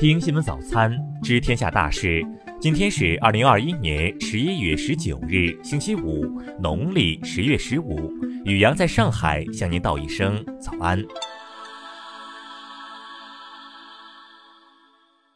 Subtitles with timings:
[0.00, 0.90] 听新闻早餐，
[1.22, 2.26] 知天下大事。
[2.58, 8.10] 今天是二零二一年十一月十九日，星期五，农历十月十五。
[8.46, 11.04] 雨阳在上海向您道一声早安。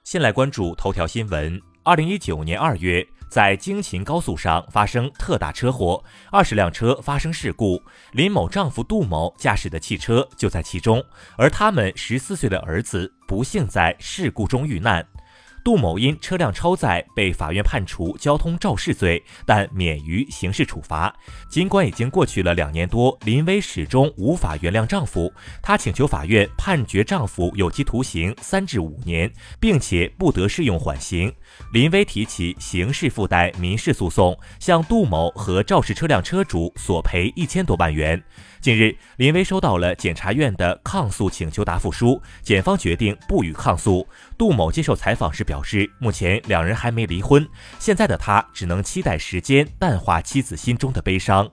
[0.03, 1.61] 先来关注头条新闻。
[1.83, 3.07] 二零一九年二月。
[3.35, 6.00] 在京秦高速上发生特大车祸，
[6.30, 7.82] 二十辆车发生事故，
[8.12, 11.05] 林某丈夫杜某驾驶的汽车就在其中，
[11.36, 15.04] 而他们十四岁的儿子不幸在事故中遇难。
[15.64, 21.13] 杜某因车辆超载被法院判处交通肇事罪，但免于刑事处罚。
[21.49, 25.32] 尽管已经过去了两年多，林薇始终无法原谅丈夫。
[25.63, 31.32] 她请求法院判决丈夫有期徒刑三至五年，并且不得适用缓刑。
[31.73, 38.23] 林薇提起刑事附带民事诉讼，向杜某和肇事车辆车主索赔一千多万元。
[38.61, 44.06] 近日，林薇收到了检察院的抗诉请求答复书，检方决定不予抗诉。
[44.37, 47.48] 杜某接受采访时表表示，目前两人还没离婚，
[47.79, 51.48] 现在的他只能期待时间淡化妻子心中的悲伤。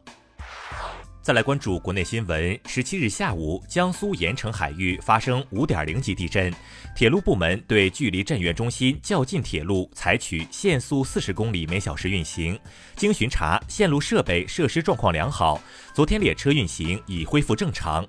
[1.22, 2.60] 再来关注国内新闻。
[2.66, 6.52] 十七日下午，江苏盐城海域发生五点零级地震，
[6.96, 12.60] 铁路部门对距离震源中心较近铁路采取限速四十公里每小时运行。
[12.96, 15.62] 经巡查，线路设备设施状况良好，
[15.94, 18.04] 昨天列车运行已恢复正常。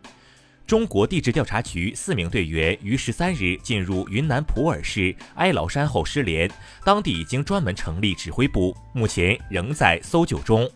[0.66, 6.50] 中国地质调查局四名队员于十三日进入云南普洱市哀牢山后失联，
[6.84, 10.70] 当地已经专门成立指挥部，目前仍在搜救中。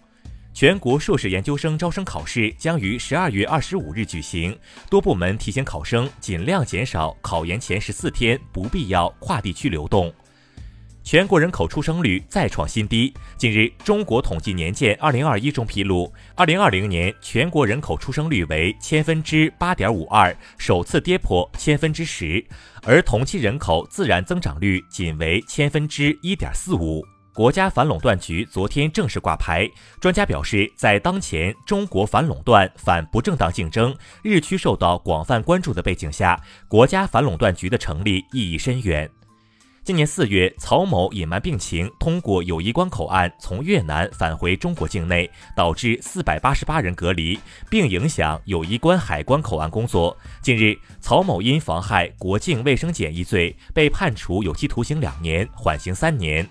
[0.52, 4.58] 全国硕士研究生招生考试将于十二月二十五日举行，
[4.90, 10.12] 多部门提醒考生尽量减少考研前十四天不必要跨地区流动。
[11.06, 13.14] 全国人口出生率再创新低。
[13.36, 22.44] 近日，中国统计年鉴二零二一中披露，二零二零年全国人口出生率为千分之八点五二，首次跌破千分之十，
[22.82, 27.06] 而同期人口自然增长率仅为千分之一点四五。
[27.32, 29.70] 国家反垄断局昨天正式挂牌。
[30.00, 36.36] 专家表示，在当前中国反垄断、反不正当竞争日趋受到广泛关注的背景下，
[36.66, 39.08] 国家反垄断局的成立意义深远。
[39.86, 47.38] 今年四月，曹某隐瞒病情，通过友谊关口岸从越南返回中国境内，导致四百八十八人隔离，
[47.70, 50.16] 并影响友谊关海关口岸工作。
[50.42, 56.44] 近日，曹某因妨害国境卫生检疫罪被判处有期徒刑两年，缓刑三年。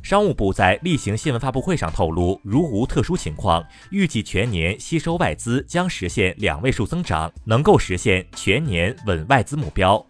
[0.00, 10.07] 商务部在例行新闻发布会上透露，如无特殊情况，预计全年吸收外资将实现两位数增长，能够实现全年稳外资目标。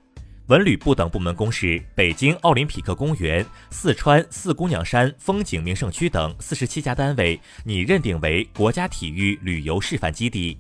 [0.49, 10.59] 文旅部等部门公示，北京奥林匹克公园、四川四姑娘山风景名胜区等四十七家单位拟认定为国家体育旅游示范基地。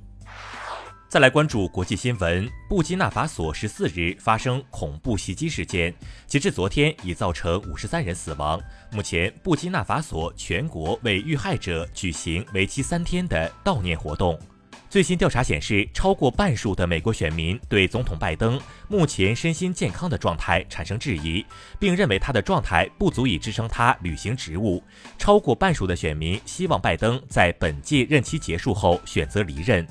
[1.08, 5.94] 再来关注国际新闻，布基纳法索十四日发生恐怖袭击事件，
[6.26, 8.60] 截至昨天已造成五十三人死亡。
[8.92, 14.38] 目前，布基纳法索全国为遇害者举行为期三天的悼念活动。
[14.90, 21.44] 最新调查显示，超过半数的美国选民对总统拜登目前身心健康的状态产生质疑，
[21.78, 24.82] 并认为他的状态不足以支撑他履行职务。
[25.18, 29.86] 超过半数的选民希望拜登在本届任期结束后选择离任。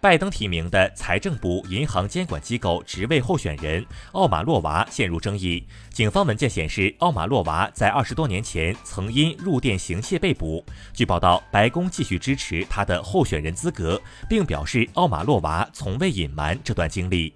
[0.00, 5.66] 拜登提名的财政部银行监管机构职位候选人奥马洛娃陷入争议。
[5.90, 10.64] 警方文件显示，奥马洛娃在二十多年前曾因入店行窃被捕。
[10.94, 17.34] 据报道，白宫继续支持他的候选人资格，并表示奥马洛娃从未隐瞒这段经历。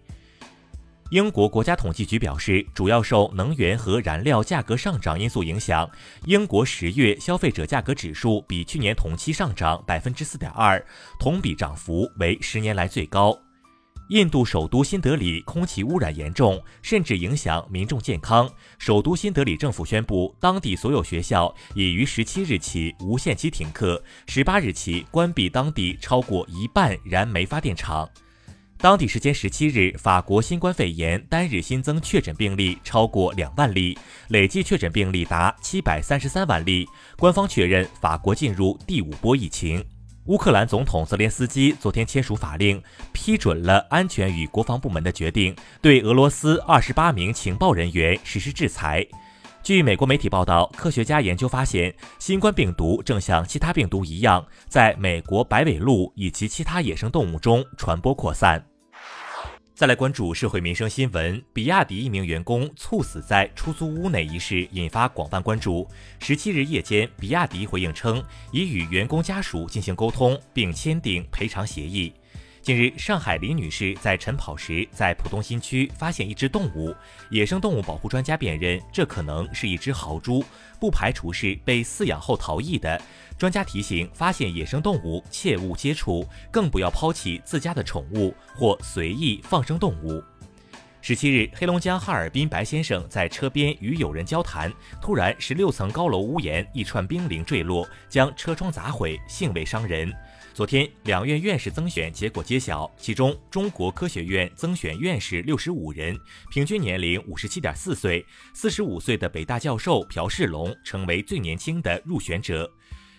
[1.13, 5.87] 英国国家统计局表示，主要受能源和燃料价格上涨因素影响，
[6.25, 10.83] 英国十月消费者价格指数比去年同期上涨百分之四点二，
[11.21, 13.39] 同比涨幅为十年来最高。
[14.09, 18.51] 印度首都新德里空气污染严重，甚至影响民众健康。
[18.79, 28.09] 首都新德里政府宣布，当地所有学校已于十七日起无限期停课，十八日起关闭当地超过一半燃煤发电厂。
[28.83, 33.97] 当地时间十七日，法国新冠肺炎单日新增确诊病例超过两万例，
[34.31, 36.85] 累计确诊病例达七百三十三万例。
[37.17, 39.85] 官方确认法国进入第五波疫情。
[40.25, 42.83] 乌克兰总统泽连斯基昨天签署法令，
[43.13, 49.07] 批准了安全与国防部门的决定，对俄罗斯二十八名情报人员实施制裁。
[49.63, 58.61] 据美国媒体报道，科学家研究发现，新冠病毒正像其他病毒一样，在美国白尾鹿以及其他野生动物中传播扩散。
[59.83, 65.89] 再来关注社会民生新闻，比亚迪一名员工猝死在出租屋内一事引发广泛关注。
[66.21, 72.13] 十七日夜间，比亚迪回应称，已与员工家属进行沟通，并签订赔偿协议。
[72.63, 76.95] 近日，上海李女士在晨跑时，在浦东新区发现一只动物。
[77.29, 80.45] 野生动物保护专家辨认，这可能是一只豪猪，
[80.79, 83.03] 不排除是被饲养后逃逸的。
[83.37, 90.23] 专家提醒：发现野生动物切勿接触，更不要抛弃自家的宠物或随意放生动物。
[91.05, 100.13] 十七日，黑龙江哈尔滨白先生在车边与友人交谈，突然十六层高楼屋檐一串冰凌坠落，将车窗砸毁，幸未伤人。
[100.55, 106.17] 昨天，两院院士增选结果揭晓，其中中国科学院增选院士六十五人，
[106.53, 108.25] 平均年龄五十七点四岁。
[108.55, 112.71] 四十五岁的北大教授朴世龙成为最年轻的入选者。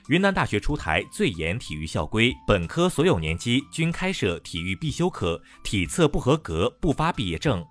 [0.07, 7.65] 云南大学出台最严体育校规，本科所有年级均开设体育必修课，体测不合格不发毕业证。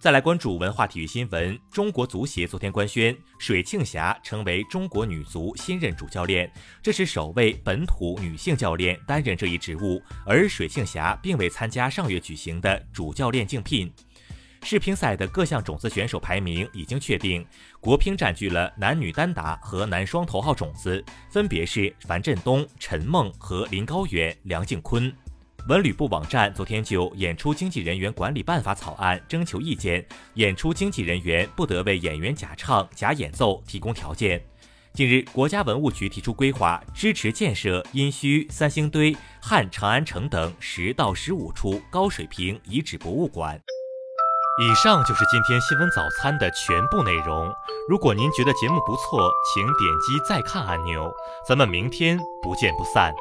[0.00, 1.58] 再来关注文化体育新闻。
[1.72, 6.48] 中国足协昨天官宣，水庆霞成为中国女足新任主教练，
[6.80, 10.00] 这是首位本土女性教练担任这一职务。
[10.24, 13.92] 而水庆霞并未参加上月举行的主教练竞聘。
[14.62, 17.44] 世乒赛的各项种子选手排名已经确定，
[17.80, 25.12] 国乒占据了男女单打和男双头号种子，分别是樊振东、陈梦和林高远、梁靖昆。
[25.66, 34.42] 文旅部网站昨天就《演出经纪人员管理办法》草案征求意见，演出经纪人员不得为演员假唱、假演奏提供条件。
[34.94, 43.60] 近日，国家文物局提出规划，支持建设殷墟、三星堆、汉长安城等十到十五处高水平遗址博物馆。
[44.60, 47.52] 以上就是今天新闻早餐的全部内容。
[47.88, 51.12] 如果您觉得节目不错，请点击再看按钮。
[51.46, 53.14] 咱们明天不见不散。